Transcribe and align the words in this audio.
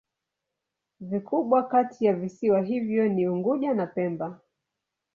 Vikubwa 0.99 1.63
kati 1.67 2.05
ya 2.05 2.13
visiwa 2.13 2.61
hivyo 2.61 3.07
ni 3.09 3.27
Unguja 3.27 3.73
na 3.73 3.87
Pemba. 3.87 4.39